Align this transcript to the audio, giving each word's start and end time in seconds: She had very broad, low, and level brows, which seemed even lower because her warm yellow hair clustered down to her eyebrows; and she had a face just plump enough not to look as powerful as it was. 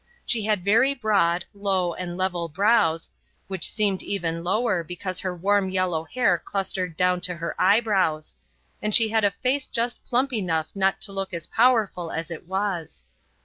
She 0.25 0.43
had 0.45 0.65
very 0.65 0.95
broad, 0.95 1.45
low, 1.53 1.93
and 1.93 2.17
level 2.17 2.47
brows, 2.47 3.11
which 3.47 3.69
seemed 3.71 4.01
even 4.01 4.43
lower 4.43 4.83
because 4.83 5.19
her 5.19 5.35
warm 5.37 5.69
yellow 5.69 6.05
hair 6.05 6.39
clustered 6.43 6.97
down 6.97 7.21
to 7.21 7.35
her 7.35 7.53
eyebrows; 7.61 8.35
and 8.81 8.95
she 8.95 9.09
had 9.09 9.23
a 9.23 9.29
face 9.29 9.67
just 9.67 10.03
plump 10.03 10.33
enough 10.33 10.71
not 10.75 11.01
to 11.01 11.11
look 11.11 11.35
as 11.35 11.45
powerful 11.45 12.09
as 12.11 12.31
it 12.31 12.47
was. 12.47 13.05